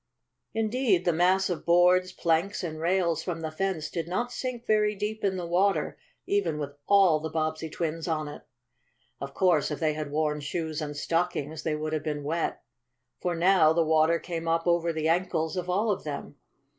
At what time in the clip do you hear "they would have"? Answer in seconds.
11.61-12.01